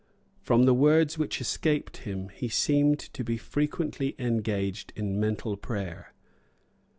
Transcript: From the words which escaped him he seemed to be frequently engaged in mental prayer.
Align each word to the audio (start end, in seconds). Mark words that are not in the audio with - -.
From 0.41 0.63
the 0.63 0.73
words 0.73 1.19
which 1.19 1.39
escaped 1.39 1.97
him 1.97 2.29
he 2.29 2.49
seemed 2.49 2.97
to 2.97 3.23
be 3.23 3.37
frequently 3.37 4.15
engaged 4.17 4.91
in 4.95 5.19
mental 5.19 5.55
prayer. 5.57 6.11